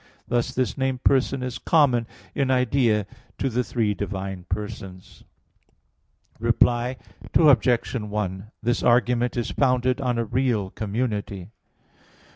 Thus 0.27 0.51
this 0.51 0.79
name 0.79 0.97
"person" 0.97 1.43
is 1.43 1.59
common 1.59 2.07
in 2.33 2.49
idea 2.49 3.05
to 3.37 3.51
the 3.51 3.63
three 3.63 3.93
divine 3.93 4.45
persons. 4.49 5.23
Reply 6.39 6.97
Obj. 7.35 7.93
1: 7.95 8.51
This 8.63 8.81
argument 8.81 9.37
is 9.37 9.51
founded 9.51 10.01
on 10.01 10.17
a 10.17 10.25
real 10.25 10.71
community. 10.71 11.51